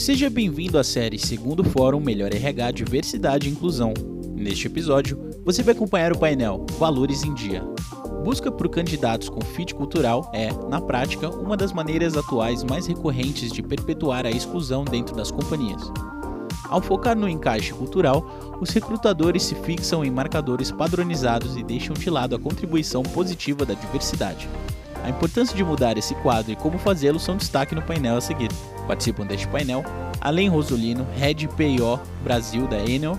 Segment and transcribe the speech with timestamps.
[0.00, 3.92] Seja bem-vindo à série Segundo Fórum Melhor RH Diversidade e Inclusão.
[4.34, 7.62] Neste episódio, você vai acompanhar o painel Valores em Dia.
[8.24, 13.52] Busca por candidatos com fit cultural é, na prática, uma das maneiras atuais mais recorrentes
[13.52, 15.82] de perpetuar a exclusão dentro das companhias.
[16.64, 18.24] Ao focar no encaixe cultural,
[18.58, 23.74] os recrutadores se fixam em marcadores padronizados e deixam de lado a contribuição positiva da
[23.74, 24.48] diversidade.
[25.04, 28.50] A importância de mudar esse quadro e como fazê-lo são destaque no painel a seguir.
[28.86, 29.84] Participam deste painel
[30.20, 33.18] Além Rosolino, Head PIO Brasil da Enel,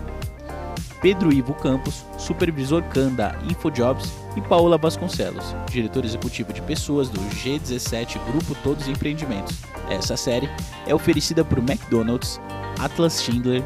[1.02, 7.20] Pedro Ivo Campos, Supervisor CAN da InfoJobs e Paola Vasconcelos, Diretor Executivo de Pessoas do
[7.20, 9.58] G17 Grupo Todos Empreendimentos.
[9.90, 10.48] Essa série
[10.86, 12.40] é oferecida por McDonald's,
[12.80, 13.64] Atlas Schindler,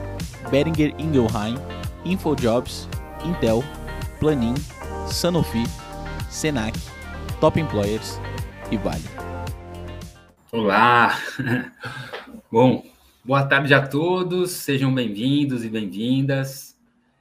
[0.49, 1.57] Beringer Ingelheim,
[2.05, 2.87] InfoJobs,
[3.25, 3.61] Intel,
[4.17, 4.55] Planin,
[5.07, 5.65] Sanofi,
[6.29, 6.79] Senac,
[7.39, 8.17] Top Employers
[8.71, 9.03] e Vale.
[10.51, 11.19] Olá!
[12.49, 12.85] Bom,
[13.25, 16.77] boa tarde a todos, sejam bem-vindos e bem-vindas.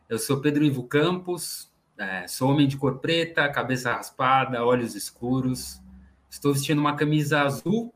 [0.09, 5.83] Eu sou Pedro Ivo Campos, é, sou homem de cor preta, cabeça raspada, olhos escuros.
[6.31, 7.93] Estou vestindo uma camisa azul.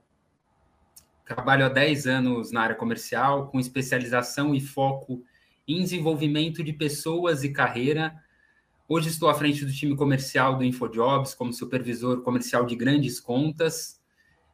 [1.25, 5.23] Trabalho há 10 anos na área comercial, com especialização e foco
[5.69, 8.13] em desenvolvimento de pessoas e carreira
[8.91, 14.01] Hoje estou à frente do time comercial do InfoJobs, como supervisor comercial de grandes contas.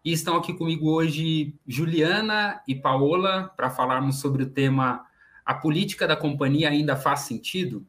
[0.04, 5.06] E estão aqui comigo hoje Juliana e Paola para falarmos sobre o tema
[5.46, 7.86] A política da companhia ainda faz sentido?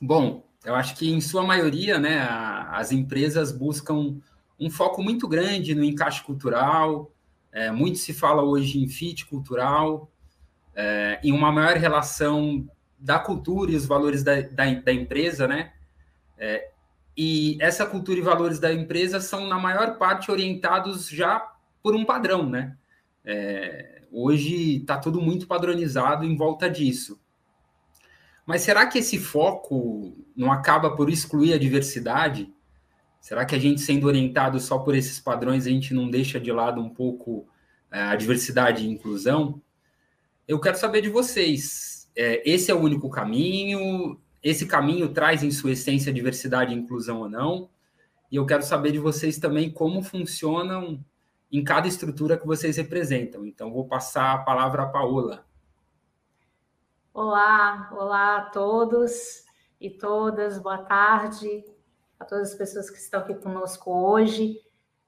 [0.00, 2.26] Bom, eu acho que em sua maioria, né,
[2.70, 4.16] as empresas buscam
[4.58, 7.12] um foco muito grande no encaixe cultural,
[7.52, 10.10] é, muito se fala hoje em fit cultural,
[10.74, 12.66] é, em uma maior relação
[13.02, 15.72] da cultura e os valores da, da, da empresa, né?
[16.38, 16.70] É,
[17.16, 22.04] e essa cultura e valores da empresa são, na maior parte, orientados já por um
[22.04, 22.76] padrão, né?
[23.24, 27.20] É, hoje está tudo muito padronizado em volta disso.
[28.46, 32.52] Mas será que esse foco não acaba por excluir a diversidade?
[33.20, 36.52] Será que a gente, sendo orientado só por esses padrões, a gente não deixa de
[36.52, 37.46] lado um pouco
[37.90, 39.60] é, a diversidade e inclusão?
[40.46, 45.50] Eu quero saber de vocês é, esse é o único caminho, esse caminho traz em
[45.50, 47.70] sua essência diversidade e inclusão ou não.
[48.30, 51.04] E eu quero saber de vocês também como funcionam
[51.50, 53.44] em cada estrutura que vocês representam.
[53.44, 55.44] Então, vou passar a palavra à Paola.
[57.12, 59.44] Olá, olá a todos
[59.78, 61.62] e todas, boa tarde
[62.18, 64.56] a todas as pessoas que estão aqui conosco hoje.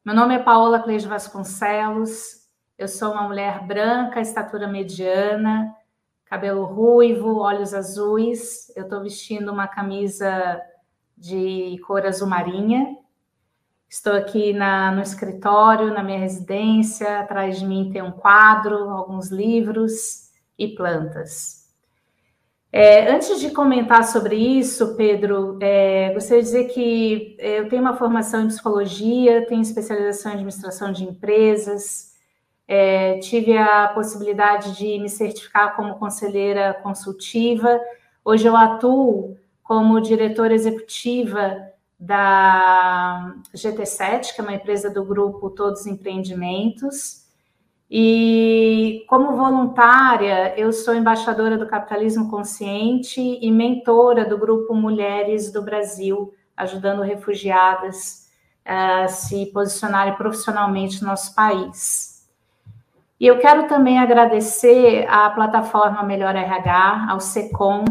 [0.04, 5.74] Meu nome é Paola Cleide Vasconcelos, eu sou uma mulher branca, estatura mediana,
[6.24, 8.72] cabelo ruivo, olhos azuis.
[8.76, 10.60] Eu estou vestindo uma camisa
[11.16, 12.96] de cor azul marinha.
[13.88, 17.20] Estou aqui na, no escritório, na minha residência.
[17.20, 21.64] Atrás de mim tem um quadro, alguns livros e plantas.
[22.72, 27.96] É, antes de comentar sobre isso, Pedro, é, gostaria de dizer que eu tenho uma
[27.96, 32.13] formação em psicologia, tenho especialização em administração de empresas,
[32.66, 37.80] é, tive a possibilidade de me certificar como conselheira consultiva.
[38.24, 45.86] Hoje eu atuo como diretora executiva da GT7, que é uma empresa do grupo Todos
[45.86, 47.24] Empreendimentos.
[47.90, 55.62] E como voluntária, eu sou embaixadora do capitalismo consciente e mentora do grupo Mulheres do
[55.62, 58.24] Brasil, ajudando refugiadas
[58.64, 62.13] a se posicionarem profissionalmente no nosso país.
[63.18, 67.84] E eu quero também agradecer à plataforma Melhor RH, ao SECOM,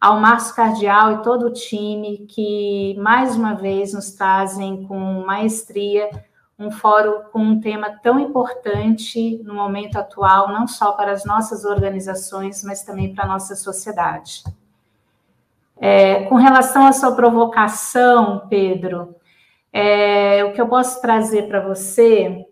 [0.00, 6.08] ao Márcio Cardial e todo o time que, mais uma vez, nos trazem com maestria
[6.58, 11.64] um fórum com um tema tão importante no momento atual, não só para as nossas
[11.64, 14.44] organizações, mas também para a nossa sociedade.
[15.76, 19.16] É, com relação à sua provocação, Pedro,
[19.72, 22.46] é, o que eu posso trazer para você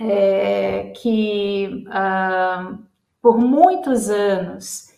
[0.00, 2.78] é, que uh,
[3.22, 4.94] por muitos anos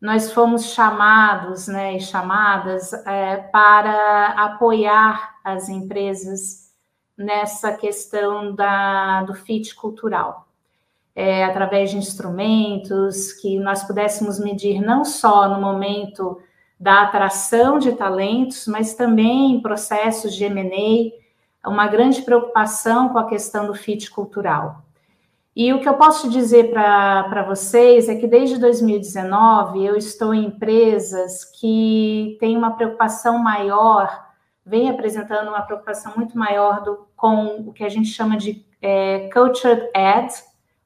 [0.00, 6.72] nós fomos chamados né, e chamadas é, para apoiar as empresas
[7.16, 10.48] nessa questão da, do fit cultural.
[11.14, 16.40] É, através de instrumentos que nós pudéssemos medir não só no momento
[16.80, 21.21] da atração de talentos, mas também em processos de M&A,
[21.68, 24.82] uma grande preocupação com a questão do fit cultural.
[25.54, 30.46] E o que eu posso dizer para vocês é que desde 2019 eu estou em
[30.46, 34.28] empresas que têm uma preocupação maior,
[34.64, 39.28] vem apresentando uma preocupação muito maior do, com o que a gente chama de é,
[39.32, 40.32] cultured ad,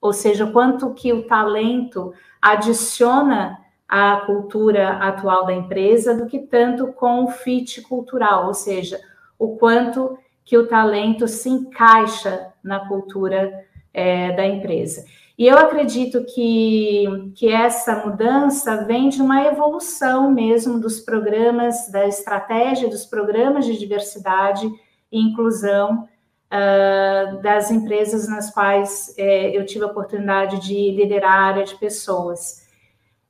[0.00, 2.12] ou seja, quanto que o talento
[2.42, 3.58] adiciona
[3.88, 9.00] à cultura atual da empresa do que tanto com o fit cultural, ou seja,
[9.38, 15.04] o quanto que o talento se encaixa na cultura é, da empresa.
[15.36, 22.06] E eu acredito que, que essa mudança vem de uma evolução mesmo dos programas, da
[22.06, 24.66] estratégia dos programas de diversidade
[25.12, 26.08] e inclusão
[26.46, 31.74] uh, das empresas nas quais é, eu tive a oportunidade de liderar a área de
[31.74, 32.64] pessoas.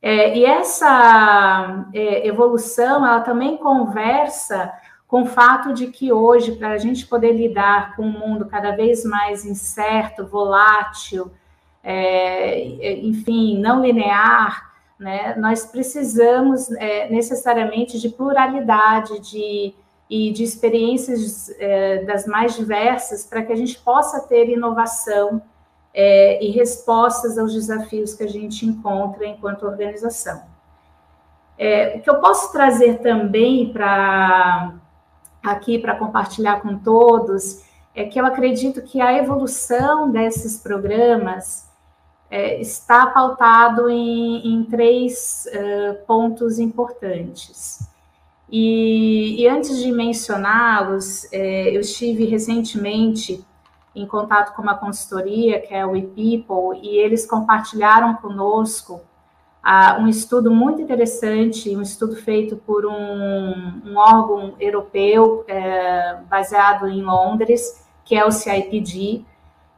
[0.00, 4.72] É, e essa é, evolução, ela também conversa
[5.06, 8.72] com o fato de que hoje, para a gente poder lidar com um mundo cada
[8.72, 11.30] vez mais incerto, volátil,
[11.82, 19.74] é, enfim, não linear, né, nós precisamos é, necessariamente de pluralidade de,
[20.08, 25.40] e de experiências é, das mais diversas para que a gente possa ter inovação
[25.94, 30.42] é, e respostas aos desafios que a gente encontra enquanto organização.
[31.58, 34.74] É, o que eu posso trazer também para
[35.50, 37.64] aqui para compartilhar com todos
[37.94, 41.66] é que eu acredito que a evolução desses programas
[42.31, 47.88] é, está pautado em, em três uh, pontos importantes.
[48.50, 53.44] E, e antes de mencioná-los, é, eu estive recentemente
[53.94, 59.00] em contato com uma consultoria, que é o ePeople, e eles compartilharam conosco
[59.66, 66.86] uh, um estudo muito interessante, um estudo feito por um, um órgão europeu é, baseado
[66.86, 69.24] em Londres, que é o CIPD,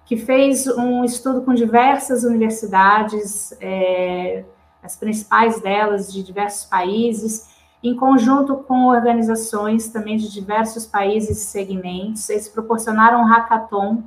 [0.04, 4.44] que fez um estudo com diversas universidades, é,
[4.82, 11.46] as principais delas de diversos países, em conjunto com organizações também de diversos países e
[11.46, 12.28] segmentos.
[12.28, 14.02] Eles proporcionaram um hackathon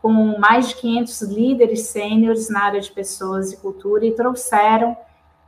[0.00, 4.96] com mais de 500 líderes sêniores na área de pessoas e cultura e trouxeram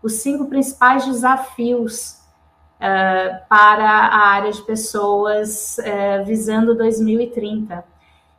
[0.03, 2.21] os cinco principais desafios
[2.77, 7.85] uh, para a área de pessoas uh, visando 2030.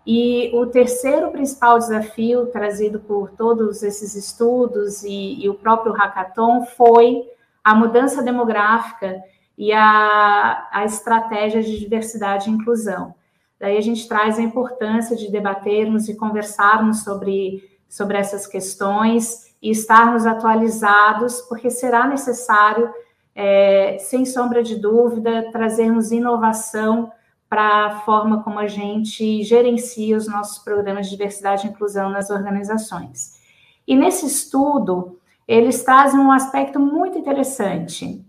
[0.06, 6.66] E o terceiro principal desafio trazido por todos esses estudos e, e o próprio hackathon
[6.66, 7.24] foi
[7.64, 9.22] a mudança demográfica
[9.56, 13.14] e a, a estratégia de diversidade e inclusão.
[13.60, 19.70] Daí a gente traz a importância de debatermos e conversarmos sobre, sobre essas questões e
[19.70, 22.90] estarmos atualizados, porque será necessário,
[23.36, 27.12] é, sem sombra de dúvida, trazermos inovação
[27.48, 32.30] para a forma como a gente gerencia os nossos programas de diversidade e inclusão nas
[32.30, 33.40] organizações.
[33.86, 38.26] E nesse estudo, eles trazem um aspecto muito interessante,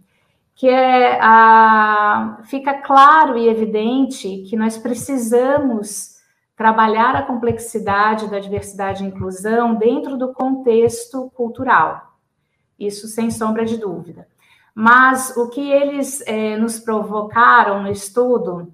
[0.56, 6.11] que é a, fica claro e evidente que nós precisamos
[6.62, 12.16] trabalhar a complexidade da diversidade e inclusão dentro do contexto cultural.
[12.78, 14.28] Isso sem sombra de dúvida.
[14.72, 18.72] Mas o que eles é, nos provocaram no estudo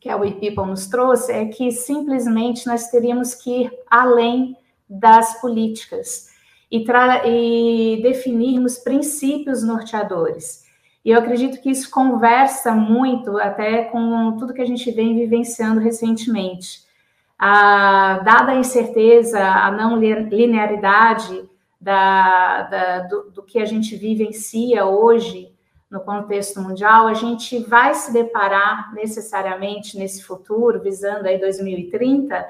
[0.00, 4.56] que a WePeople nos trouxe é que simplesmente nós teríamos que ir além
[4.90, 6.30] das políticas
[6.68, 10.64] e, e definirmos princípios norteadores.
[11.04, 15.78] E eu acredito que isso conversa muito até com tudo que a gente vem vivenciando
[15.78, 16.82] recentemente.
[17.38, 21.48] A, dada a incerteza, a não linearidade
[21.80, 25.52] da, da, do, do que a gente vivencia hoje
[25.90, 32.44] no contexto mundial, a gente vai se deparar necessariamente nesse futuro, visando aí 2030,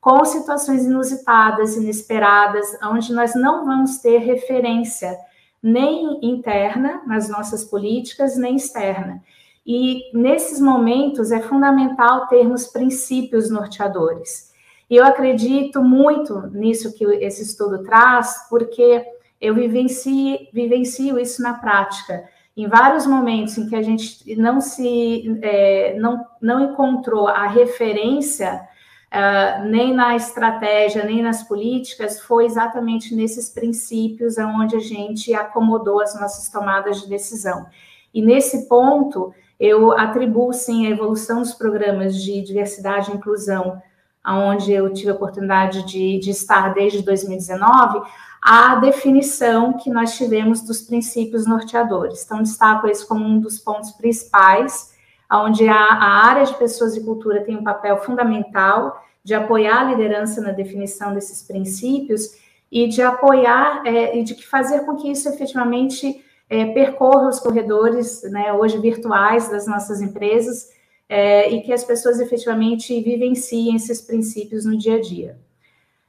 [0.00, 5.16] com situações inusitadas, inesperadas, onde nós não vamos ter referência
[5.62, 9.22] nem interna nas nossas políticas, nem externa.
[9.72, 14.52] E nesses momentos é fundamental termos princípios norteadores.
[14.90, 19.04] E eu acredito muito nisso que esse estudo traz, porque
[19.40, 25.38] eu vivencio, vivencio isso na prática em vários momentos em que a gente não se
[25.40, 28.60] é, não, não encontrou a referência
[29.06, 36.00] uh, nem na estratégia nem nas políticas foi exatamente nesses princípios aonde a gente acomodou
[36.00, 37.66] as nossas tomadas de decisão
[38.12, 43.80] e nesse ponto eu atribuo sim a evolução dos programas de diversidade e inclusão
[44.24, 48.00] aonde eu tive a oportunidade de, de estar desde 2019
[48.42, 52.24] a definição que nós tivemos dos princípios norteadores.
[52.24, 54.94] Então, destaco esse como um dos pontos principais,
[55.30, 59.84] onde a, a área de pessoas e cultura tem um papel fundamental de apoiar a
[59.84, 62.30] liderança na definição desses princípios
[62.72, 68.22] e de apoiar é, e de fazer com que isso efetivamente é, percorra os corredores,
[68.24, 70.68] né, hoje virtuais das nossas empresas,
[71.08, 75.38] é, e que as pessoas efetivamente vivenciem esses princípios no dia a dia.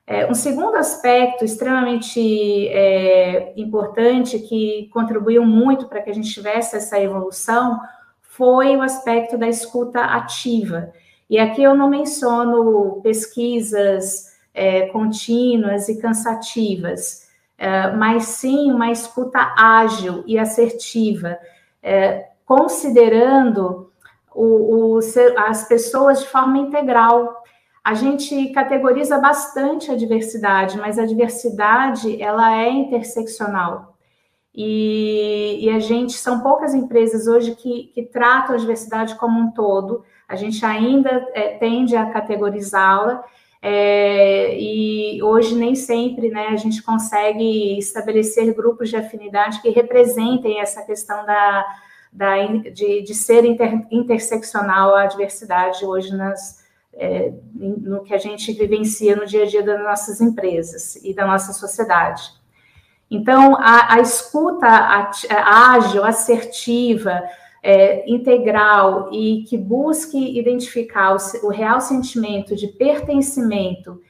[0.06, 6.76] É, um segundo aspecto extremamente é, importante que contribuiu muito para que a gente tivesse
[6.76, 7.80] essa evolução
[8.22, 10.92] foi o aspecto da escuta ativa.
[11.30, 17.30] E aqui eu não menciono pesquisas é, contínuas e cansativas,
[17.92, 21.38] mas sim uma escuta ágil e assertiva,
[21.84, 23.92] é, considerando
[24.34, 25.00] o, o,
[25.38, 27.42] as pessoas de forma integral,
[27.84, 33.92] a gente categoriza bastante a diversidade, mas a diversidade ela é interseccional.
[34.54, 39.52] E, e a gente são poucas empresas hoje que, que, tratam a diversidade como um
[39.52, 40.04] todo.
[40.28, 43.24] A gente ainda é, tende a categorizá-la.
[43.64, 50.60] É, e hoje nem sempre né, a gente consegue estabelecer grupos de afinidade que representem
[50.60, 51.66] essa questão da,
[52.12, 58.52] da, de, de ser inter, interseccional a diversidade hoje nas, é, no que a gente
[58.52, 62.24] vivencia no dia a dia das nossas empresas e da nossa sociedade.
[63.12, 64.68] Então, a, a escuta
[65.30, 67.22] ágil, assertiva,
[67.64, 74.02] é, integral e que busque identificar o, o, real sentimento de pertencimento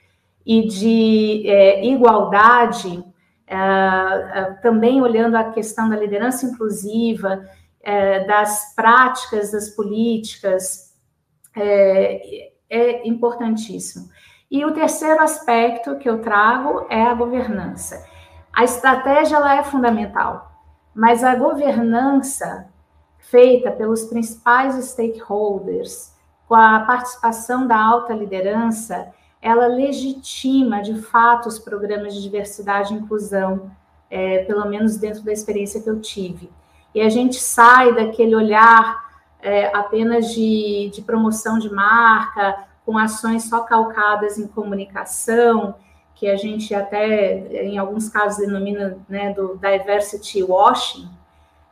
[0.45, 3.03] e de é, igualdade,
[3.45, 7.45] é, é também olhando a questão da liderança inclusiva,
[7.81, 10.91] é, das práticas, das políticas,
[11.53, 14.09] é, importantíssimo.
[14.49, 18.05] E o terceiro aspecto que eu trago é a governança.
[18.53, 20.51] A estratégia ela é fundamental,
[20.93, 22.70] mas a governança
[23.31, 26.11] feita pelos principais stakeholders,
[26.47, 29.07] com a participação da alta liderança,
[29.41, 33.71] ela legitima de fato os programas de diversidade e inclusão,
[34.09, 36.51] é, pelo menos dentro da experiência que eu tive.
[36.93, 39.01] E a gente sai daquele olhar
[39.41, 45.75] é, apenas de, de promoção de marca, com ações só calcadas em comunicação,
[46.15, 51.09] que a gente até, em alguns casos, denomina né, do diversity washing,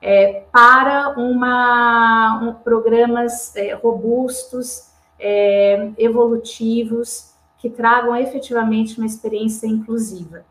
[0.01, 4.89] é, para uma, um, programas é, robustos,
[5.19, 10.45] é, evolutivos, que tragam efetivamente uma experiência inclusiva.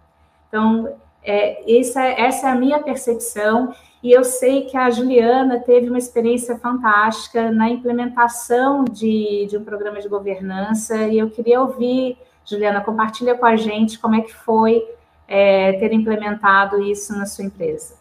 [0.49, 0.93] Então,
[1.25, 5.99] é, essa, essa é a minha percepção, e eu sei que a Juliana teve uma
[5.99, 12.81] experiência fantástica na implementação de, de um programa de governança, e eu queria ouvir, Juliana,
[12.81, 14.87] compartilha com a gente como é que foi
[15.27, 17.97] é, ter implementado isso na sua empresa.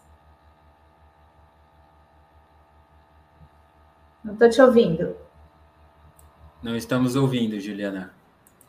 [4.24, 5.16] Não estou te ouvindo.
[6.62, 8.12] Não estamos ouvindo, Juliana.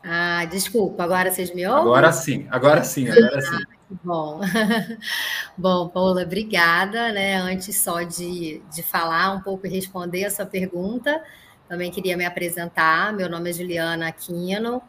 [0.02, 1.82] Ah, desculpa, agora vocês me ouvem?
[1.82, 3.64] Agora sim, agora sim, agora sim.
[4.02, 4.40] Bom,
[5.58, 7.12] bom, Paula, obrigada.
[7.12, 7.36] Né?
[7.36, 11.22] Antes só de, de falar um pouco e responder a sua pergunta,
[11.68, 13.12] também queria me apresentar.
[13.12, 14.80] Meu nome é Juliana Aquino.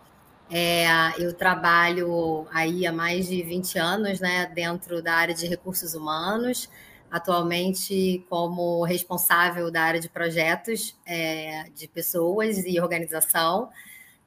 [0.50, 0.86] É,
[1.18, 6.70] eu trabalho aí há mais de 20 anos né, dentro da área de recursos humanos,
[7.12, 13.70] atualmente como responsável da área de projetos é, de pessoas e organização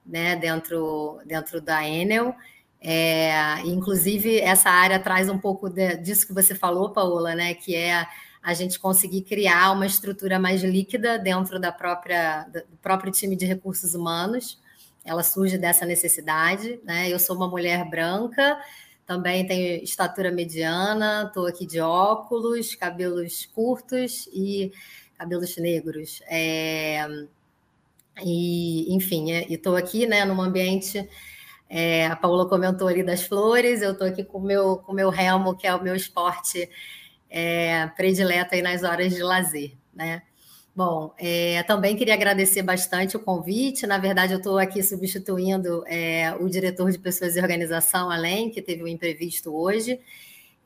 [0.05, 2.35] né, dentro, dentro da Enel.
[2.81, 7.55] É, inclusive, essa área traz um pouco de, disso que você falou, Paola, né?
[7.55, 8.07] Que é
[8.43, 13.47] a gente conseguir criar uma estrutura mais líquida dentro da própria, do próprio time de
[13.47, 14.61] recursos humanos.
[15.03, 16.79] Ela surge dessa necessidade.
[16.85, 17.09] Né?
[17.09, 18.59] Eu sou uma mulher branca,
[19.07, 24.73] também tenho estatura mediana, estou aqui de óculos, cabelos curtos e
[25.19, 26.21] cabelos negros.
[26.27, 27.07] É,
[28.25, 31.09] e, enfim, é, estou aqui né, num ambiente
[31.69, 35.11] é, a Paula comentou ali das flores, eu estou aqui com o meu, com meu
[35.11, 36.71] remo, que é o meu esporte
[37.29, 40.23] é, predileto aí nas horas de lazer, né?
[40.77, 43.87] Bom, é, também queria agradecer bastante o convite.
[43.87, 48.61] Na verdade, eu estou aqui substituindo é, o diretor de pessoas e organização, além, que
[48.61, 50.01] teve um imprevisto hoje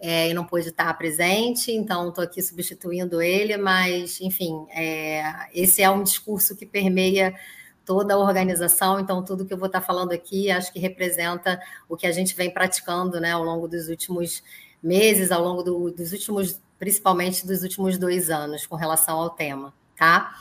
[0.00, 5.22] é, e não pôde estar presente, então estou aqui substituindo ele, mas, enfim, é,
[5.52, 7.34] esse é um discurso que permeia
[7.84, 9.00] toda a organização.
[9.00, 12.34] Então, tudo que eu vou estar falando aqui acho que representa o que a gente
[12.34, 14.42] vem praticando né, ao longo dos últimos
[14.82, 19.74] meses, ao longo do, dos últimos, principalmente dos últimos dois anos, com relação ao tema,
[19.98, 20.34] tá?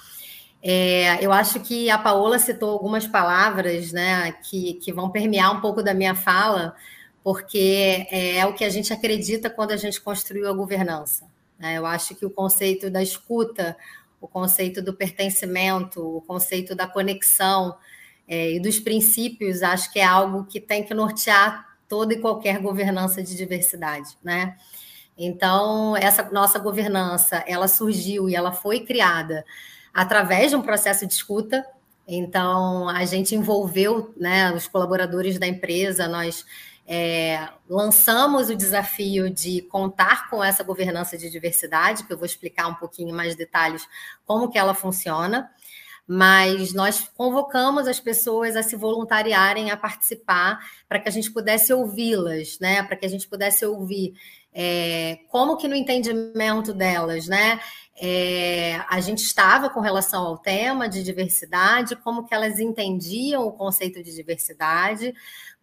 [0.62, 5.62] É, eu acho que a Paola citou algumas palavras né, que, que vão permear um
[5.62, 6.76] pouco da minha fala,
[7.24, 11.26] porque é, é o que a gente acredita quando a gente construiu a governança.
[11.60, 11.78] Né?
[11.78, 13.78] Eu acho que o conceito da escuta,
[14.20, 17.76] o conceito do pertencimento, o conceito da conexão
[18.28, 22.60] é, e dos princípios, acho que é algo que tem que nortear toda e qualquer
[22.60, 24.58] governança de diversidade, né?
[25.18, 29.44] Então, essa nossa governança, ela surgiu e ela foi criada
[29.94, 31.66] através de um processo de escuta.
[32.08, 36.46] Então, a gente envolveu né, os colaboradores da empresa, nós
[36.88, 42.68] é, lançamos o desafio de contar com essa governança de diversidade, que eu vou explicar
[42.68, 43.86] um pouquinho mais detalhes
[44.26, 45.52] como que ela funciona,
[46.08, 51.74] mas nós convocamos as pessoas a se voluntariarem a participar para que a gente pudesse
[51.74, 52.82] ouvi-las, né?
[52.84, 54.14] Para que a gente pudesse ouvir
[54.54, 57.60] é, como que no entendimento delas, né?
[58.00, 63.52] É, a gente estava com relação ao tema de diversidade, como que elas entendiam o
[63.52, 65.14] conceito de diversidade,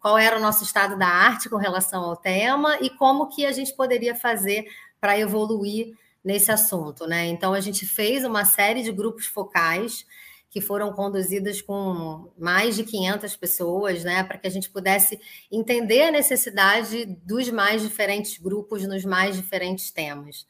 [0.01, 3.53] qual era o nosso estado da arte com relação ao tema e como que a
[3.53, 4.67] gente poderia fazer
[5.01, 7.27] para evoluir nesse assunto, né?
[7.27, 10.05] Então a gente fez uma série de grupos focais
[10.55, 15.21] que foram conduzidas com mais de 500 pessoas, né, para que a gente pudesse
[15.51, 20.47] entender a necessidade dos mais diferentes grupos nos mais diferentes temas.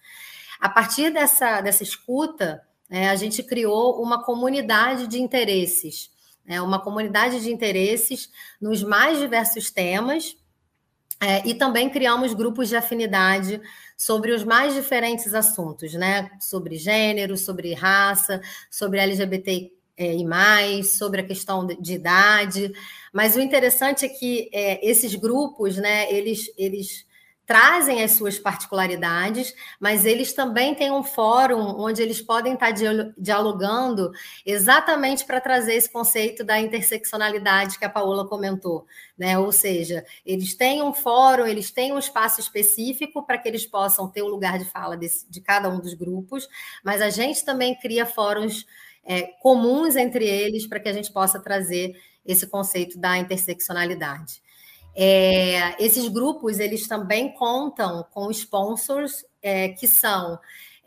[0.60, 6.12] A partir dessa, dessa escuta, é, a gente criou uma comunidade de interesses
[6.46, 8.30] é uma comunidade de interesses
[8.60, 10.36] nos mais diversos temas.
[11.18, 13.58] É, e também criamos grupos de afinidade
[13.96, 16.30] sobre os mais diferentes assuntos, né?
[16.38, 22.72] Sobre gênero, sobre raça, sobre LGBT é, e mais, sobre a questão de, idade.
[23.12, 27.06] Mas o interessante é que é, esses grupos, né, eles, eles
[27.46, 32.72] trazem as suas particularidades, mas eles também têm um fórum onde eles podem estar
[33.18, 34.10] dialogando
[34.46, 38.86] exatamente para trazer esse conceito da interseccionalidade que a Paola comentou,
[39.16, 39.38] né?
[39.38, 44.08] Ou seja, eles têm um fórum, eles têm um espaço específico para que eles possam
[44.08, 46.48] ter o lugar de fala desse, de cada um dos grupos,
[46.82, 48.66] mas a gente também cria fóruns
[49.06, 51.94] é, comuns entre eles para que a gente possa trazer
[52.24, 54.42] esse conceito da interseccionalidade.
[54.96, 60.38] É, esses grupos eles também contam com sponsors é, que são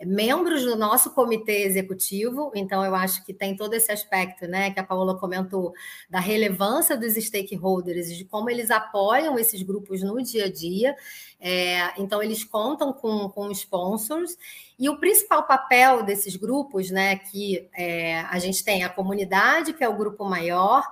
[0.05, 4.79] membros do nosso comitê executivo, então eu acho que tem todo esse aspecto, né, que
[4.79, 5.73] a Paola comentou,
[6.09, 10.95] da relevância dos stakeholders, de como eles apoiam esses grupos no dia a dia.
[11.39, 14.37] É, então, eles contam com, com sponsors,
[14.77, 19.83] e o principal papel desses grupos, né, que é, a gente tem a comunidade, que
[19.83, 20.83] é o grupo maior,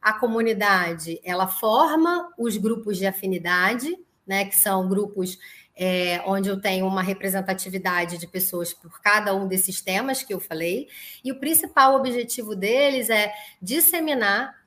[0.00, 5.38] a comunidade ela forma os grupos de afinidade, né, que são grupos
[5.78, 10.40] é, onde eu tenho uma representatividade de pessoas por cada um desses temas que eu
[10.40, 10.88] falei,
[11.24, 14.58] e o principal objetivo deles é disseminar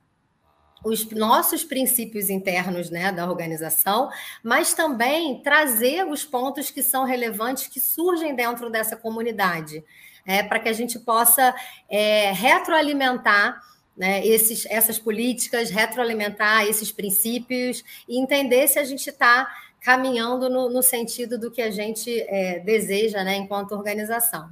[0.84, 4.10] os nossos princípios internos né, da organização,
[4.42, 9.84] mas também trazer os pontos que são relevantes que surgem dentro dessa comunidade,
[10.26, 11.54] é, para que a gente possa
[11.88, 13.60] é, retroalimentar
[13.96, 19.46] né, esses, essas políticas, retroalimentar esses princípios e entender se a gente está
[19.82, 24.48] caminhando no, no, sentido do que a gente é, deseja né, enquanto organização.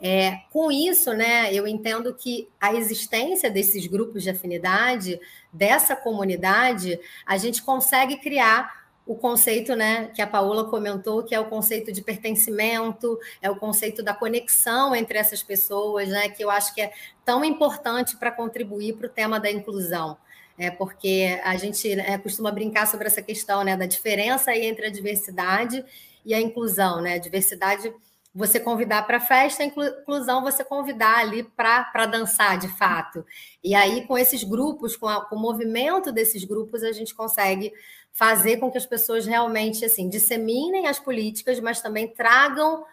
[0.00, 5.20] É, com isso, né, eu entendo que a existência desses grupos de afinidade,
[5.52, 11.40] dessa comunidade, a gente consegue criar o conceito né, que a Paola comentou, que é
[11.40, 16.48] o conceito de pertencimento, é o conceito da conexão entre essas pessoas, né, que eu
[16.48, 16.92] acho que é
[17.24, 20.16] tão importante para contribuir para o tema da inclusão.
[20.60, 24.90] É porque a gente né, costuma brincar sobre essa questão né, da diferença entre a
[24.90, 25.82] diversidade
[26.22, 27.00] e a inclusão.
[27.00, 27.18] Né?
[27.18, 27.90] Diversidade
[28.34, 33.24] você convidar para a festa, inclusão você convidar ali para dançar de fato.
[33.64, 37.72] E aí, com esses grupos, com, a, com, o movimento desses grupos, a gente consegue
[38.12, 42.84] fazer com que as pessoas realmente assim disseminem as políticas, mas também tragam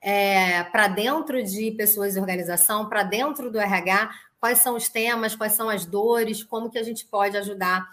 [0.00, 4.10] é, para dentro de pessoas e organização, para dentro do RH,
[4.46, 7.84] quais são os temas, quais são as dores, como que a gente pode ajudar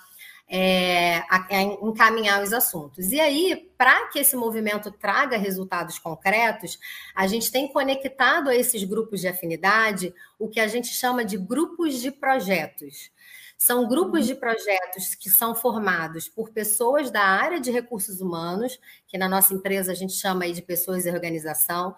[0.48, 3.12] é, a, a encaminhar os assuntos.
[3.12, 6.78] E aí, para que esse movimento traga resultados concretos,
[7.16, 11.38] a gente tem conectado a esses grupos de afinidade o que a gente chama de
[11.38, 13.10] grupos de projetos.
[13.58, 19.18] São grupos de projetos que são formados por pessoas da área de recursos humanos, que
[19.18, 21.96] na nossa empresa a gente chama aí de pessoas e organização.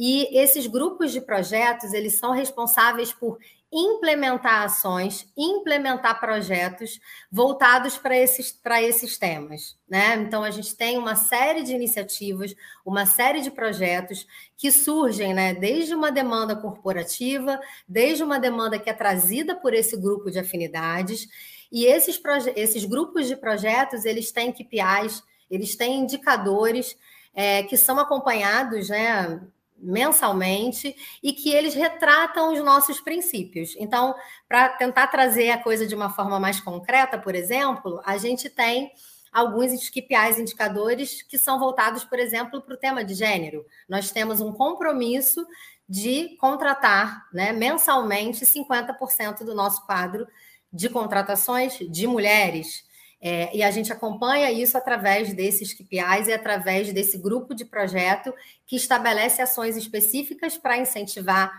[0.00, 3.36] E esses grupos de projetos, eles são responsáveis por
[3.70, 9.76] implementar ações, implementar projetos voltados para esses, esses temas.
[9.88, 10.14] Né?
[10.14, 12.54] Então, a gente tem uma série de iniciativas,
[12.86, 14.24] uma série de projetos
[14.56, 19.96] que surgem né, desde uma demanda corporativa, desde uma demanda que é trazida por esse
[19.96, 21.28] grupo de afinidades,
[21.72, 22.18] e esses,
[22.54, 26.96] esses grupos de projetos, eles têm KPIs, eles têm indicadores
[27.34, 29.40] é, que são acompanhados né,
[29.80, 33.74] mensalmente e que eles retratam os nossos princípios.
[33.78, 34.14] Então,
[34.48, 38.92] para tentar trazer a coisa de uma forma mais concreta, por exemplo, a gente tem
[39.32, 43.64] alguns KPIs indicadores que são voltados, por exemplo, para o tema de gênero.
[43.88, 45.46] Nós temos um compromisso
[45.88, 50.26] de contratar né, mensalmente 50% do nosso quadro
[50.72, 52.84] de contratações de mulheres.
[53.20, 58.32] É, e a gente acompanha isso através desses KPIs e através desse grupo de projeto
[58.64, 61.52] que estabelece ações específicas para incentivar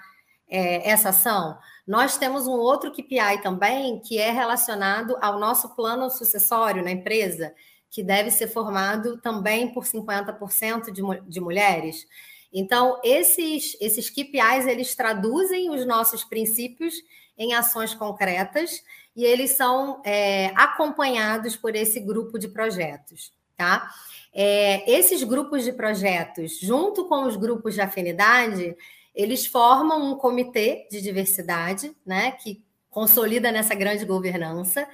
[0.49, 1.57] é, essa ação.
[1.85, 7.53] Nós temos um outro KPI também que é relacionado ao nosso plano sucessório na empresa,
[7.89, 12.07] que deve ser formado também por 50% de, de mulheres.
[12.53, 16.95] Então, esses, esses KPIs, eles traduzem os nossos princípios
[17.39, 18.83] em ações concretas
[19.15, 23.89] e eles são é, acompanhados por esse grupo de projetos, tá?
[24.31, 28.75] É, esses grupos de projetos, junto com os grupos de afinidade,
[29.15, 34.87] eles formam um comitê de diversidade, né, que consolida nessa grande governança,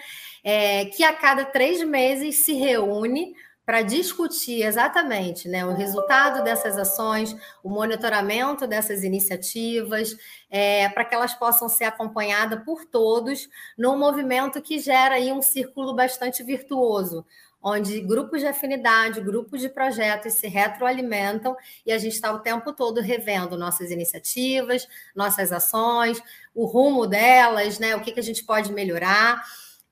[0.43, 6.77] é, que a cada três meses se reúne para discutir exatamente né, o resultado dessas
[6.77, 10.15] ações, o monitoramento dessas iniciativas,
[10.49, 15.41] é, para que elas possam ser acompanhadas por todos num movimento que gera aí um
[15.41, 17.25] círculo bastante virtuoso,
[17.61, 22.71] onde grupos de afinidade, grupos de projetos se retroalimentam e a gente está o tempo
[22.71, 26.21] todo revendo nossas iniciativas, nossas ações,
[26.53, 29.43] o rumo delas, né, o que, que a gente pode melhorar.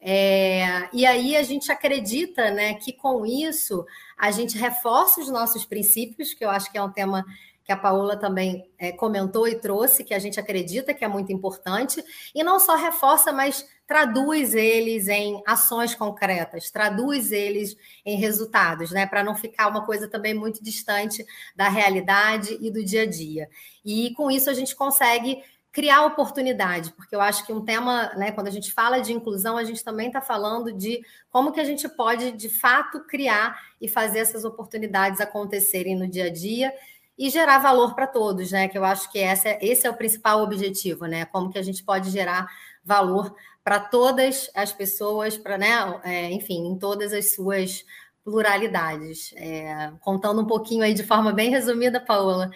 [0.05, 3.85] É, e aí a gente acredita né, que com isso
[4.17, 7.25] a gente reforça os nossos princípios, que eu acho que é um tema
[7.63, 11.31] que a Paola também é, comentou e trouxe, que a gente acredita que é muito
[11.31, 12.03] importante,
[12.35, 19.05] e não só reforça, mas traduz eles em ações concretas, traduz eles em resultados, né?
[19.05, 23.49] Para não ficar uma coisa também muito distante da realidade e do dia a dia.
[23.85, 25.41] E com isso a gente consegue
[25.73, 29.57] criar oportunidade, porque eu acho que um tema, né, quando a gente fala de inclusão,
[29.57, 33.88] a gente também está falando de como que a gente pode, de fato, criar e
[33.88, 36.71] fazer essas oportunidades acontecerem no dia a dia
[37.17, 38.67] e gerar valor para todos, né?
[38.67, 41.25] Que eu acho que essa, esse é o principal objetivo, né?
[41.25, 42.47] Como que a gente pode gerar
[42.83, 45.69] valor para todas as pessoas, para, né,
[46.03, 47.83] é, enfim, em todas as suas
[48.23, 49.33] pluralidades.
[49.38, 52.51] É, contando um pouquinho aí de forma bem resumida, Paola,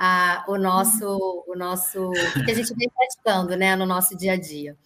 [0.00, 2.12] a, o nosso, o nosso
[2.44, 4.76] que a gente vem praticando né, no nosso dia a dia.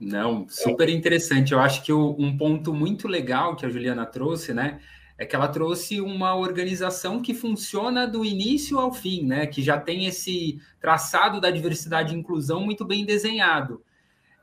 [0.00, 1.52] Não, super interessante.
[1.52, 4.80] Eu acho que o, um ponto muito legal que a Juliana trouxe, né,
[5.16, 9.78] é que ela trouxe uma organização que funciona do início ao fim, né, que já
[9.78, 13.80] tem esse traçado da diversidade e inclusão muito bem desenhado.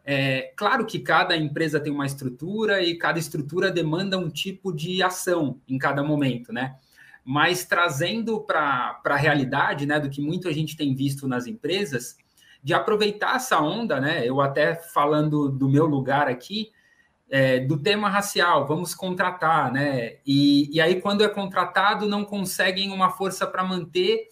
[0.06, 5.04] É, claro que cada empresa tem uma estrutura e cada estrutura demanda um tipo de
[5.04, 6.78] ação em cada momento, né?
[7.24, 12.18] Mas trazendo para a realidade, né, do que muita gente tem visto nas empresas,
[12.64, 14.28] de aproveitar essa onda, né?
[14.28, 16.72] Eu até falando do meu lugar aqui,
[17.30, 20.18] é, do tema racial, vamos contratar, né?
[20.26, 24.28] E, e aí, quando é contratado, não conseguem uma força para manter,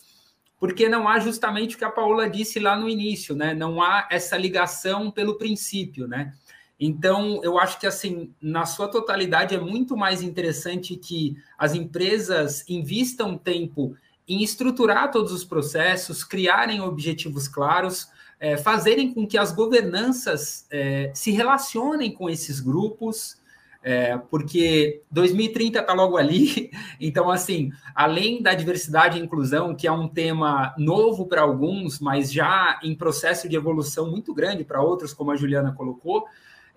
[0.60, 3.54] porque não há justamente o que a Paola disse lá no início, né?
[3.54, 6.34] Não há essa ligação pelo princípio, né?
[6.80, 12.64] Então, eu acho que, assim, na sua totalidade, é muito mais interessante que as empresas
[12.70, 13.96] invistam tempo
[14.28, 18.08] em estruturar todos os processos, criarem objetivos claros,
[18.40, 23.38] é, fazerem com que as governanças é, se relacionem com esses grupos,
[23.82, 26.72] é, porque 2030 está logo ali.
[27.02, 32.32] Então, assim, além da diversidade e inclusão, que é um tema novo para alguns, mas
[32.32, 36.26] já em processo de evolução muito grande para outros, como a Juliana colocou,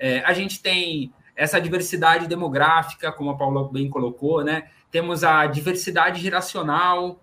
[0.03, 4.69] é, a gente tem essa diversidade demográfica, como a Paula bem colocou, né?
[4.91, 7.23] Temos a diversidade geracional,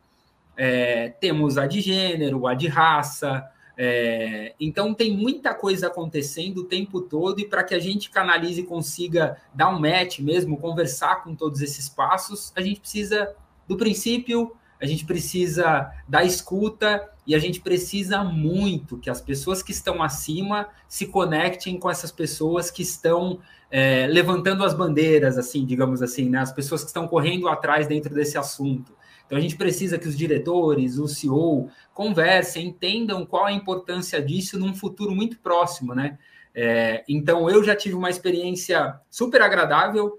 [0.55, 3.45] é, temos a de gênero, a de raça.
[3.77, 8.61] É, então tem muita coisa acontecendo o tempo todo, e para que a gente canalize
[8.61, 13.35] e consiga dar um match mesmo, conversar com todos esses passos, a gente precisa
[13.67, 19.61] do princípio, a gente precisa da escuta e a gente precisa muito que as pessoas
[19.61, 23.39] que estão acima se conectem com essas pessoas que estão
[23.69, 26.39] é, levantando as bandeiras, assim, digamos assim, né?
[26.39, 28.97] As pessoas que estão correndo atrás dentro desse assunto.
[29.25, 34.57] Então a gente precisa que os diretores, o CEO, conversem, entendam qual a importância disso
[34.57, 36.17] num futuro muito próximo, né?
[36.55, 40.17] É, então eu já tive uma experiência super agradável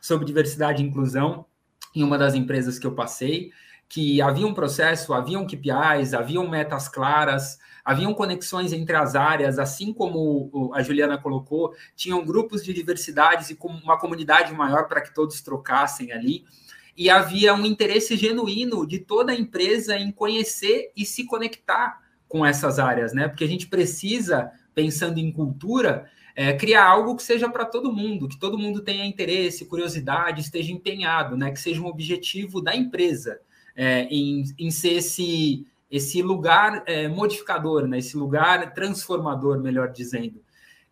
[0.00, 1.44] sobre diversidade e inclusão
[1.94, 3.50] em uma das empresas que eu passei
[3.92, 9.92] que havia um processo, haviam KPIs, haviam metas claras, haviam conexões entre as áreas, assim
[9.92, 15.42] como a Juliana colocou, tinham grupos de diversidades e uma comunidade maior para que todos
[15.42, 16.46] trocassem ali.
[16.96, 22.46] E havia um interesse genuíno de toda a empresa em conhecer e se conectar com
[22.46, 23.28] essas áreas, né?
[23.28, 28.26] Porque a gente precisa, pensando em cultura, é, criar algo que seja para todo mundo,
[28.26, 31.50] que todo mundo tenha interesse, curiosidade, esteja empenhado, né?
[31.50, 33.38] Que seja um objetivo da empresa
[33.76, 37.98] é, em, em ser esse, esse lugar é, modificador, né?
[37.98, 40.40] esse lugar transformador, melhor dizendo.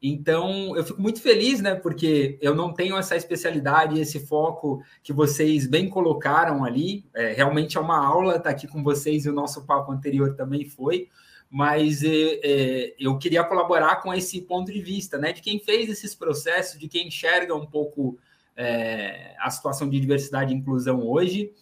[0.02, 1.74] Então, eu fico muito feliz, né?
[1.74, 7.04] Porque eu não tenho essa especialidade, esse foco que vocês bem colocaram ali.
[7.14, 10.64] É, realmente é uma aula estar aqui com vocês e o nosso papo anterior também
[10.64, 11.08] foi.
[11.50, 15.34] Mas é, é, eu queria colaborar com esse ponto de vista, né?
[15.34, 18.18] De quem fez esses processos, de quem enxerga um pouco
[18.56, 21.52] é, a situação de diversidade e inclusão hoje.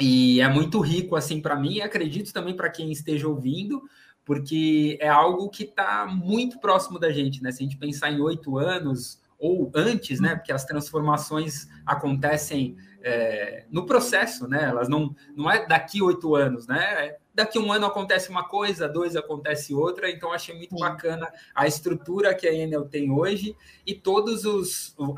[0.00, 3.82] E é muito rico, assim, para mim, e acredito também para quem esteja ouvindo,
[4.24, 7.50] porque é algo que está muito próximo da gente, né?
[7.50, 10.34] Se a gente pensar em oito anos ou antes, né?
[10.34, 14.64] Porque as transformações acontecem é, no processo, né?
[14.64, 17.06] Elas não, não é daqui oito anos, né?
[17.06, 20.80] É daqui um ano acontece uma coisa, dois acontece outra, então achei muito Sim.
[20.80, 23.54] bacana a estrutura que a Enel tem hoje
[23.86, 24.42] e todas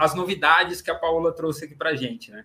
[0.00, 2.44] as novidades que a Paula trouxe aqui para a gente, né?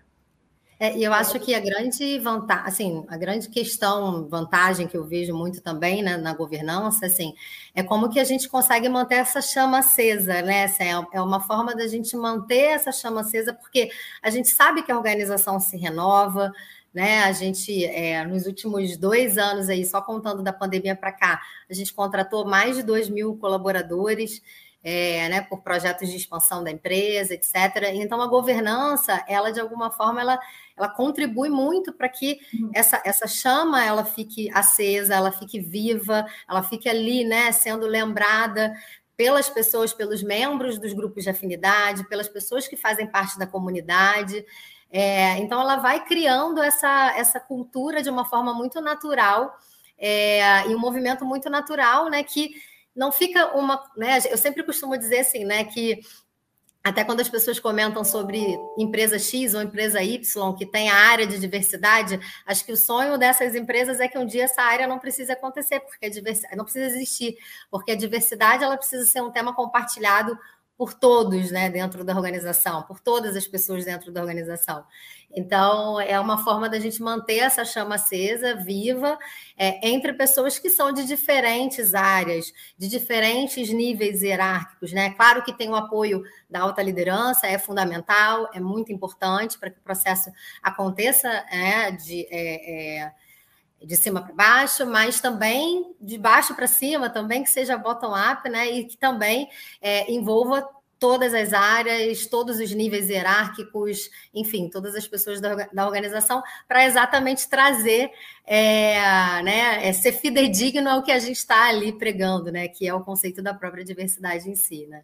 [0.84, 5.34] É, eu acho que a grande vantagem, assim, a grande questão, vantagem que eu vejo
[5.34, 7.34] muito também né, na governança, assim,
[7.74, 10.64] é como que a gente consegue manter essa chama acesa, né?
[10.64, 13.90] Assim, é, é uma forma da gente manter essa chama acesa, porque
[14.22, 16.52] a gente sabe que a organização se renova,
[16.92, 17.20] né?
[17.24, 21.72] A gente, é, nos últimos dois anos aí, só contando da pandemia para cá, a
[21.72, 24.42] gente contratou mais de 2 mil colaboradores,
[24.84, 27.54] é, né, por projetos de expansão da empresa, etc.
[27.94, 30.38] Então, a governança, ela de alguma forma, ela,
[30.76, 32.70] ela contribui muito para que uhum.
[32.74, 38.74] essa, essa chama ela fique acesa, ela fique viva, ela fique ali, né, sendo lembrada
[39.16, 44.44] pelas pessoas, pelos membros dos grupos de afinidade, pelas pessoas que fazem parte da comunidade.
[44.90, 49.56] É, então, ela vai criando essa, essa cultura de uma forma muito natural
[49.96, 52.54] é, e um movimento muito natural, né, que
[52.94, 53.82] não fica uma.
[53.96, 56.00] Né, eu sempre costumo dizer assim, né, que
[56.84, 61.26] até quando as pessoas comentam sobre empresa X ou empresa Y que tem a área
[61.26, 64.98] de diversidade, acho que o sonho dessas empresas é que um dia essa área não
[64.98, 67.38] precise acontecer, porque a diversidade não precisa existir,
[67.70, 70.38] porque a diversidade ela precisa ser um tema compartilhado
[70.76, 74.84] por todos, né, dentro da organização, por todas as pessoas dentro da organização.
[75.36, 79.18] Então, é uma forma da gente manter essa chama acesa, viva,
[79.56, 85.10] é, entre pessoas que são de diferentes áreas, de diferentes níveis hierárquicos, né?
[85.10, 89.78] Claro que tem o apoio da alta liderança, é fundamental, é muito importante para que
[89.78, 90.30] o processo
[90.62, 92.26] aconteça é, de.
[92.30, 93.23] É, é
[93.84, 98.70] de cima para baixo, mas também de baixo para cima, também que seja bottom-up, né?
[98.70, 99.48] E que também
[99.80, 100.68] é, envolva
[100.98, 106.86] todas as áreas, todos os níveis hierárquicos, enfim, todas as pessoas da, da organização, para
[106.86, 108.10] exatamente trazer,
[108.46, 112.68] é, né, é ser fidedigno ao que a gente está ali pregando, né?
[112.68, 115.02] Que é o conceito da própria diversidade em si, né?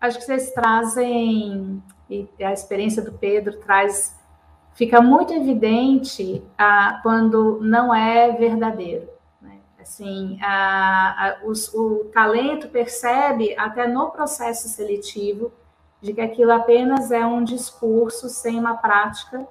[0.00, 4.16] Acho que vocês trazem, e a experiência do Pedro traz
[4.74, 9.08] fica muito evidente ah, quando não é verdadeiro.
[9.40, 9.58] Né?
[9.80, 15.52] Assim, a, a, os, o talento percebe até no processo seletivo
[16.00, 19.46] de que aquilo apenas é um discurso sem uma prática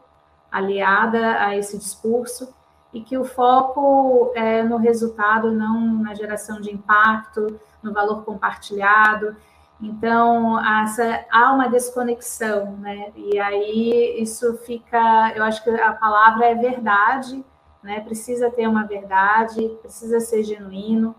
[0.52, 2.54] aliada a esse discurso
[2.94, 9.36] e que o foco é no resultado, não na geração de impacto, no valor compartilhado.
[9.82, 13.12] Então, essa, há uma desconexão, né?
[13.16, 17.44] E aí isso fica, eu acho que a palavra é verdade,
[17.82, 18.00] né?
[18.02, 21.16] Precisa ter uma verdade, precisa ser genuíno,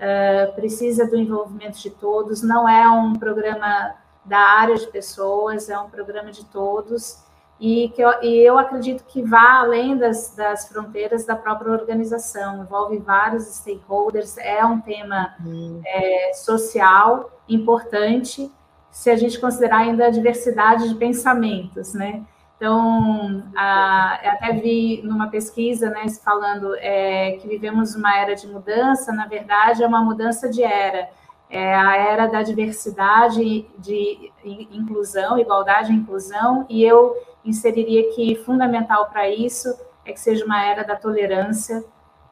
[0.00, 2.42] uh, precisa do envolvimento de todos.
[2.42, 7.25] Não é um programa da área de pessoas, é um programa de todos
[7.58, 12.62] e que eu, e eu acredito que vá além das, das fronteiras da própria organização,
[12.62, 15.80] envolve vários stakeholders, é um tema uhum.
[15.84, 18.52] é, social importante,
[18.90, 22.24] se a gente considerar ainda a diversidade de pensamentos, né?
[22.56, 29.12] Então, a, até vi numa pesquisa, né, falando é, que vivemos uma era de mudança,
[29.12, 31.10] na verdade é uma mudança de era,
[31.50, 34.32] é a era da diversidade, de
[34.72, 37.14] inclusão, igualdade e inclusão, e eu
[37.46, 39.68] inseriria que fundamental para isso
[40.04, 41.84] é que seja uma era da tolerância,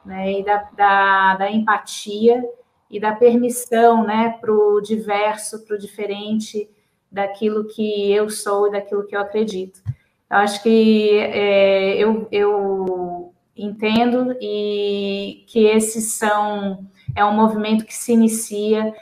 [0.05, 2.43] né, e da, da, da empatia
[2.89, 6.69] e da permissão, né, para o diverso, para o diferente,
[7.11, 9.81] daquilo que eu sou e daquilo que eu acredito.
[10.29, 17.93] Eu acho que é, eu, eu entendo e que esses são é um movimento que
[17.93, 18.93] se inicia.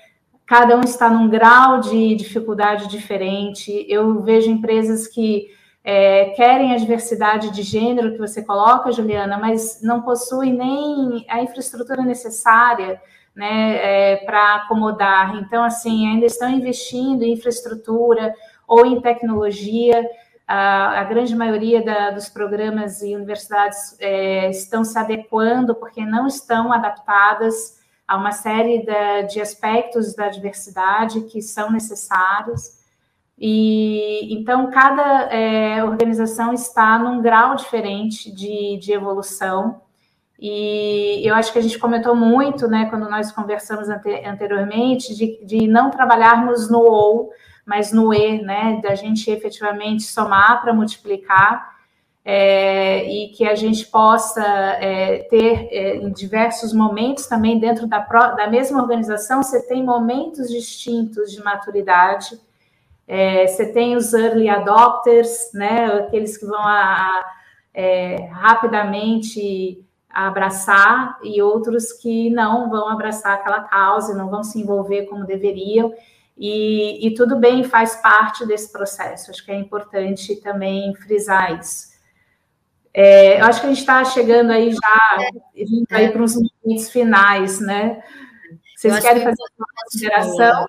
[0.46, 3.86] Cada um está num grau de dificuldade diferente.
[3.90, 5.48] Eu vejo empresas que
[5.84, 11.42] é, querem a diversidade de gênero que você coloca, Juliana, mas não possuem nem a
[11.42, 13.02] infraestrutura necessária
[13.36, 15.36] né, é, para acomodar.
[15.36, 18.34] Então, assim, ainda estão investindo em infraestrutura
[18.68, 20.08] ou em tecnologia.
[20.48, 26.28] A, a grande maioria da, dos programas e universidades é, estão se adequando porque não
[26.28, 32.83] estão adaptadas há uma série de, de aspectos da diversidade que são necessários.
[33.38, 39.82] E então cada é, organização está num grau diferente de, de evolução.
[40.40, 45.40] E eu acho que a gente comentou muito, né, quando nós conversamos ante, anteriormente, de,
[45.46, 47.32] de não trabalharmos no ou,
[47.66, 51.74] mas no e, né, da gente efetivamente somar para multiplicar
[52.26, 58.00] é, e que a gente possa é, ter é, em diversos momentos também dentro da,
[58.00, 62.40] da mesma organização, você tem momentos distintos de maturidade.
[63.08, 67.26] É, você tem os early adopters, né, aqueles que vão a, a,
[67.74, 75.08] é, rapidamente abraçar, e outros que não vão abraçar aquela causa, não vão se envolver
[75.08, 75.92] como deveriam.
[76.38, 79.32] E, e tudo bem, faz parte desse processo.
[79.32, 81.94] Acho que é importante também frisar isso.
[82.94, 85.18] É, eu acho que a gente está chegando aí já,
[85.56, 88.04] vindo aí para uns momentos finais, né?
[88.78, 90.68] Vocês querem fazer uma consideração?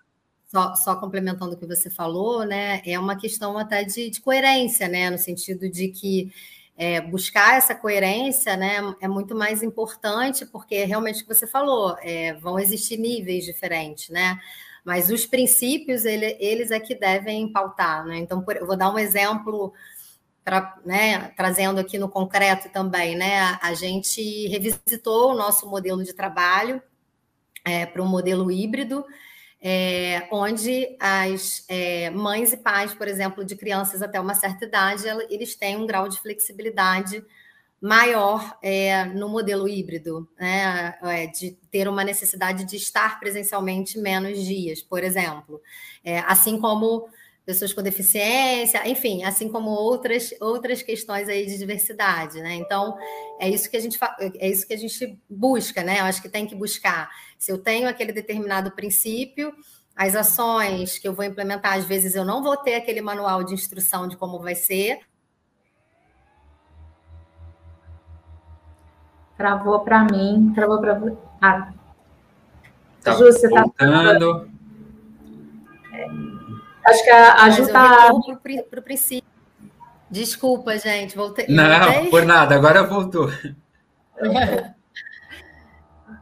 [0.54, 2.80] Só, só, complementando o que você falou, né?
[2.86, 5.10] É uma questão até de, de coerência, né?
[5.10, 6.32] No sentido de que
[6.76, 11.44] é, buscar essa coerência né, é muito mais importante, porque é realmente o que você
[11.44, 14.38] falou, é, vão existir níveis diferentes, né?
[14.84, 18.18] Mas os princípios, ele, eles é que devem pautar, né?
[18.18, 19.72] Então, por, eu vou dar um exemplo
[20.44, 23.58] pra, né, trazendo aqui no concreto também, né?
[23.60, 26.80] A, gente revisitou o nosso modelo de trabalho
[27.64, 29.04] é, para um modelo híbrido,
[29.66, 35.04] é, onde as é, mães e pais, por exemplo, de crianças até uma certa idade,
[35.30, 37.24] eles têm um grau de flexibilidade
[37.80, 40.94] maior é, no modelo híbrido, né?
[41.02, 45.62] É, de ter uma necessidade de estar presencialmente menos dias, por exemplo.
[46.04, 47.08] É, assim como
[47.44, 52.54] pessoas com deficiência, enfim, assim como outras outras questões aí de diversidade, né?
[52.54, 52.96] Então
[53.38, 53.98] é isso que a gente
[54.40, 56.00] é isso que a gente busca, né?
[56.00, 57.10] Eu acho que tem que buscar.
[57.38, 59.52] Se eu tenho aquele determinado princípio,
[59.94, 63.52] as ações que eu vou implementar, às vezes eu não vou ter aquele manual de
[63.52, 65.00] instrução de como vai ser.
[69.36, 71.00] Travou para mim, travou para
[71.42, 71.72] ah.
[73.02, 74.48] Tá Ju, você tá voltando.
[75.90, 76.33] Tá...
[76.86, 78.10] Acho que a, a Ju está.
[78.70, 79.28] Para o princípio.
[80.10, 81.46] Desculpa, gente, voltei.
[81.48, 82.10] Não, voltei?
[82.10, 83.30] por nada, agora voltou.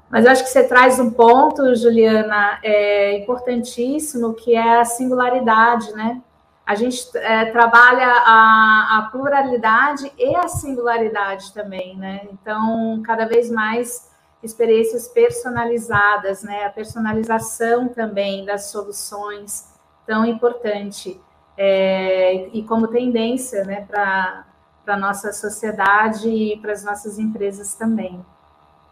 [0.08, 6.20] Mas acho que você traz um ponto, Juliana, é importantíssimo, que é a singularidade, né?
[6.66, 12.28] A gente é, trabalha a, a, pluralidade e a singularidade também, né?
[12.30, 14.10] Então, cada vez mais
[14.42, 16.66] experiências personalizadas, né?
[16.66, 19.71] A personalização também das soluções,
[20.06, 21.20] tão importante
[21.56, 24.46] é, e como tendência né, para
[24.86, 28.24] a nossa sociedade e para as nossas empresas também.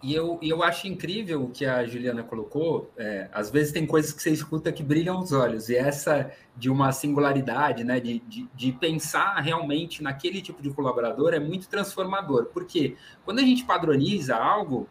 [0.03, 2.91] E eu, eu acho incrível o que a Juliana colocou.
[2.97, 6.71] É, às vezes tem coisas que você escuta que brilham os olhos, e essa de
[6.71, 12.47] uma singularidade, né, de, de, de, pensar realmente naquele tipo de colaborador é muito transformador.
[12.47, 14.89] Porque quando a gente padroniza algo,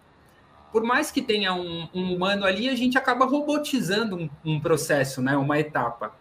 [0.72, 5.22] por mais que tenha um, um humano ali, a gente acaba robotizando um, um, processo,
[5.22, 6.14] né, uma etapa.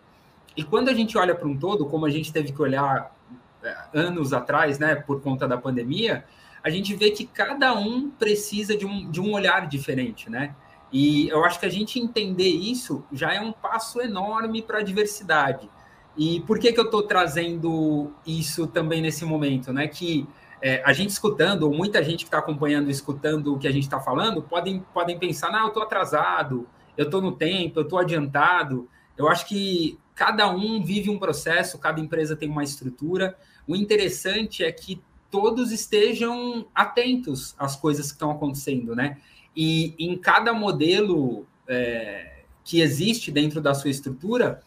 [0.57, 3.15] E quando a gente olha para um todo, como a gente teve que olhar
[3.63, 6.25] é, anos atrás, né, por conta da pandemia,
[6.63, 10.55] a gente vê que cada um precisa de um, de um olhar diferente, né?
[10.91, 14.83] E eu acho que a gente entender isso já é um passo enorme para a
[14.83, 15.69] diversidade.
[16.17, 19.87] E por que, que eu estou trazendo isso também nesse momento, né?
[19.87, 20.27] Que
[20.61, 23.85] é, a gente escutando, ou muita gente que está acompanhando, escutando o que a gente
[23.85, 26.66] está falando, podem, podem pensar, não, eu estou atrasado,
[26.97, 28.88] eu estou no tempo, eu estou adiantado.
[29.16, 33.37] Eu acho que cada um vive um processo, cada empresa tem uma estrutura.
[33.66, 39.18] O interessante é que todos estejam atentos às coisas que estão acontecendo, né?
[39.55, 44.61] E em cada modelo é, que existe dentro da sua estrutura,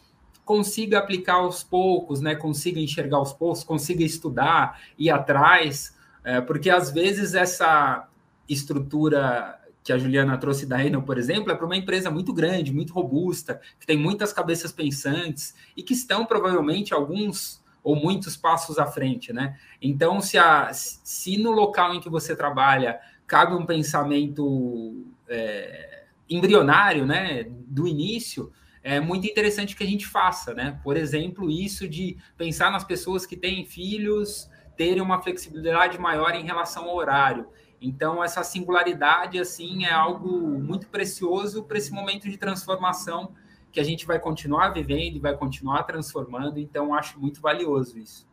[0.44, 2.34] consiga aplicar aos poucos, né?
[2.34, 8.08] Consiga enxergar aos poucos, consiga estudar, ir atrás, é, porque às vezes essa
[8.48, 12.72] estrutura que a Juliana trouxe da Enel, por exemplo, é para uma empresa muito grande,
[12.72, 18.78] muito robusta, que tem muitas cabeças pensantes e que estão provavelmente alguns ou muitos passos
[18.78, 19.58] à frente, né?
[19.80, 27.04] Então, se, a, se no local em que você trabalha cabe um pensamento é, embrionário,
[27.04, 28.52] né, do início,
[28.82, 30.80] é muito interessante que a gente faça, né?
[30.82, 36.44] Por exemplo, isso de pensar nas pessoas que têm filhos terem uma flexibilidade maior em
[36.44, 37.48] relação ao horário.
[37.80, 43.34] Então, essa singularidade, assim, é algo muito precioso para esse momento de transformação
[43.70, 46.58] que a gente vai continuar vivendo e vai continuar transformando.
[46.58, 48.28] Então, acho muito valioso isso.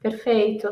[0.00, 0.68] Perfeito.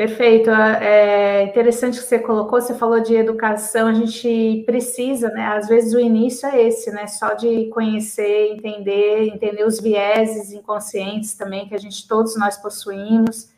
[0.00, 0.48] Perfeito.
[0.50, 5.48] É interessante que você colocou, você falou de educação, a gente precisa, né?
[5.48, 7.06] Às vezes o início é esse, né?
[7.06, 13.50] Só de conhecer, entender, entender os vieses inconscientes também que a gente, todos nós possuímos.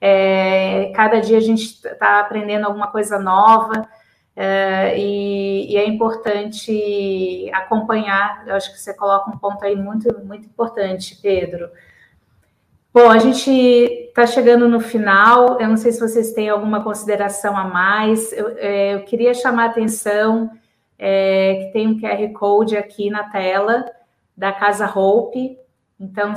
[0.00, 3.88] É, cada dia a gente está aprendendo alguma coisa nova
[4.36, 8.44] é, e, e, é importante acompanhar.
[8.46, 11.68] Eu acho que você coloca um ponto aí muito, muito importante, Pedro.
[13.00, 15.60] Bom, a gente está chegando no final.
[15.60, 18.32] Eu não sei se vocês têm alguma consideração a mais.
[18.32, 20.50] Eu, é, eu queria chamar a atenção
[20.98, 23.84] é, que tem um QR Code aqui na tela
[24.36, 25.56] da Casa Hope.
[26.00, 26.34] Então,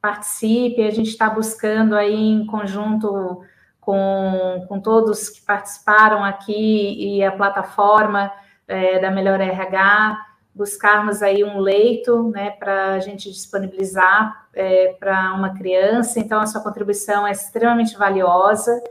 [0.00, 0.82] participe.
[0.82, 3.42] A gente está buscando aí em conjunto
[3.78, 8.32] com, com todos que participaram aqui e a plataforma
[8.66, 15.34] é, da Melhor RH buscarmos aí um leito, né, para a gente disponibilizar é, para
[15.34, 16.18] uma criança.
[16.20, 18.82] Então, a sua contribuição é extremamente valiosa.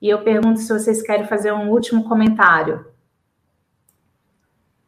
[0.00, 2.86] E eu pergunto se vocês querem fazer um último comentário.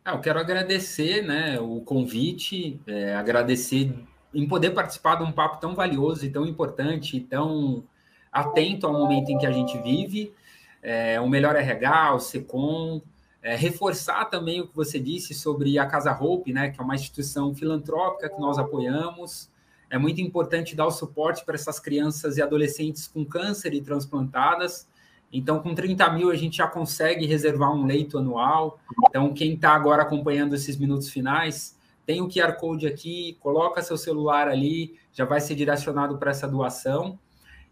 [0.04, 3.94] Ah, eu quero agradecer, né, o convite, é, agradecer
[4.34, 7.84] em poder participar de um papo tão valioso e tão importante, tão
[8.32, 10.34] atento ao momento em que a gente vive.
[10.82, 13.00] É, o Melhor RH, o SECOM,
[13.42, 16.94] é, reforçar também o que você disse sobre a Casa Hope, né, que é uma
[16.94, 19.51] instituição filantrópica que nós apoiamos.
[19.92, 24.88] É muito importante dar o suporte para essas crianças e adolescentes com câncer e transplantadas.
[25.30, 28.80] Então, com 30 mil, a gente já consegue reservar um leito anual.
[29.08, 31.76] Então, quem está agora acompanhando esses minutos finais,
[32.06, 36.48] tem o QR Code aqui, coloca seu celular ali, já vai ser direcionado para essa
[36.48, 37.18] doação.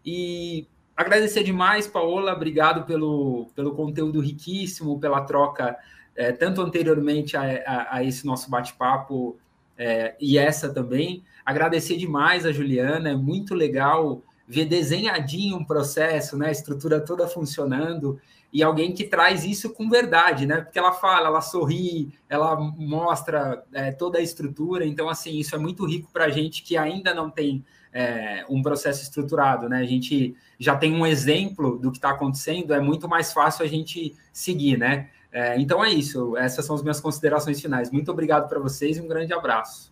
[0.05, 0.67] E
[1.01, 5.75] Agradecer demais, Paola, obrigado pelo, pelo conteúdo riquíssimo, pela troca,
[6.15, 9.35] é, tanto anteriormente a, a, a esse nosso bate-papo
[9.81, 11.23] é, e essa também.
[11.43, 17.27] Agradecer demais a Juliana, é muito legal ver desenhadinho um processo, né, a estrutura toda
[17.27, 18.19] funcionando
[18.53, 20.59] e alguém que traz isso com verdade, né?
[20.59, 24.85] Porque ela fala, ela sorri, ela mostra é, toda a estrutura.
[24.85, 27.63] Então, assim, isso é muito rico para a gente que ainda não tem
[27.93, 29.77] é, um processo estruturado, né?
[29.77, 33.69] A gente já tem um exemplo do que está acontecendo, é muito mais fácil a
[33.69, 35.09] gente seguir, né?
[35.31, 37.89] É, então é isso, essas são as minhas considerações finais.
[37.89, 39.91] Muito obrigado para vocês e um grande abraço.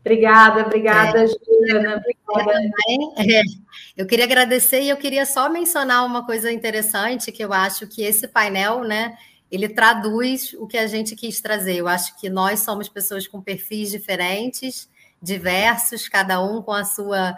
[0.00, 1.26] Obrigada, obrigada, é.
[1.26, 2.02] Juliana.
[2.28, 2.60] Obrigada.
[3.18, 3.42] É,
[3.96, 8.02] eu queria agradecer e eu queria só mencionar uma coisa interessante que eu acho que
[8.02, 9.16] esse painel, né,
[9.50, 11.76] ele traduz o que a gente quis trazer.
[11.76, 14.88] Eu acho que nós somos pessoas com perfis diferentes,
[15.22, 17.36] diversos, cada um com a sua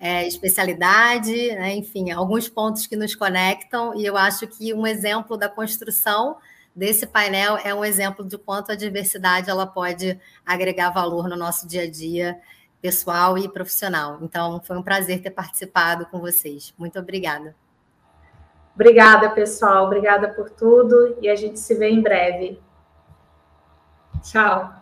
[0.00, 1.76] é, especialidade, né?
[1.76, 6.38] enfim, alguns pontos que nos conectam, e eu acho que um exemplo da construção
[6.74, 11.68] desse painel é um exemplo de quanto a diversidade ela pode agregar valor no nosso
[11.68, 12.40] dia a dia
[12.80, 14.18] pessoal e profissional.
[14.22, 16.72] Então, foi um prazer ter participado com vocês.
[16.78, 17.54] Muito obrigada.
[18.74, 19.84] Obrigada, pessoal.
[19.84, 22.58] Obrigada por tudo e a gente se vê em breve.
[24.22, 24.79] Tchau.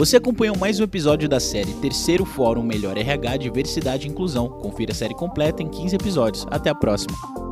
[0.00, 4.48] Você acompanhou mais um episódio da série Terceiro Fórum Melhor RH Diversidade e Inclusão.
[4.48, 6.46] Confira a série completa em 15 episódios.
[6.50, 7.49] Até a próxima.